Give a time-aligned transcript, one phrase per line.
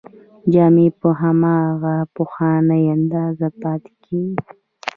[0.53, 4.35] جامې په هماغه پخوانۍ اندازه پاتې کیږي.